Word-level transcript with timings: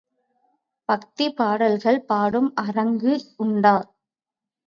பக்திப் 0.89 1.35
பாடல்கள் 1.35 1.99
பாடும் 2.03 2.49
அரங்கு 2.55 3.13
உண்டா? 3.37 3.75